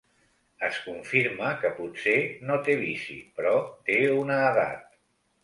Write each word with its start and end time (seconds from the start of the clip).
Es 0.69 0.77
confirma 0.85 1.51
que 1.65 1.71
potser 1.81 2.15
no 2.49 2.57
té 2.69 2.79
vici, 2.81 3.19
però 3.37 3.53
té 3.91 4.01
una 4.25 4.41
edat. 4.49 4.91